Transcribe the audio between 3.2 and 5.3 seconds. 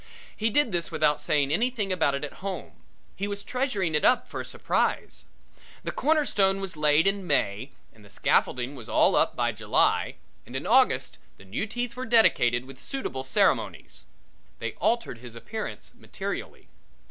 was treasuring it up for a surprise.